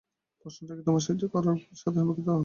[0.41, 2.29] প্রশ্নটা কি তোমার সাহায্য করার সাথে সম্পৃক্ত?